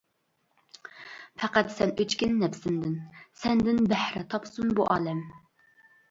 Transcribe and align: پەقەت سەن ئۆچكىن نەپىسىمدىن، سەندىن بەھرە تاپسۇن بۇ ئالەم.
پەقەت 1.41 1.67
سەن 1.73 1.91
ئۆچكىن 1.99 2.33
نەپىسىمدىن، 2.43 2.95
سەندىن 3.41 3.83
بەھرە 3.91 4.23
تاپسۇن 4.31 4.73
بۇ 4.79 4.87
ئالەم. 4.95 5.21